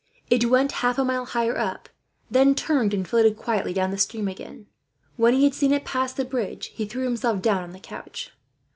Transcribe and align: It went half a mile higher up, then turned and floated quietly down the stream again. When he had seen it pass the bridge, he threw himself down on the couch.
It 0.31 0.49
went 0.49 0.71
half 0.81 0.97
a 0.97 1.05
mile 1.05 1.25
higher 1.25 1.55
up, 1.59 1.87
then 2.31 2.55
turned 2.55 2.91
and 2.91 3.07
floated 3.07 3.37
quietly 3.37 3.71
down 3.71 3.91
the 3.91 3.99
stream 3.99 4.27
again. 4.27 4.65
When 5.15 5.35
he 5.35 5.43
had 5.43 5.53
seen 5.53 5.71
it 5.71 5.85
pass 5.85 6.11
the 6.11 6.25
bridge, 6.25 6.71
he 6.73 6.87
threw 6.87 7.03
himself 7.03 7.39
down 7.39 7.61
on 7.61 7.71
the 7.71 7.79
couch. 7.79 8.31